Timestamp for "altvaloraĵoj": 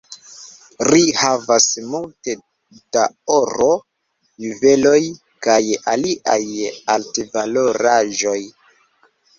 6.97-8.39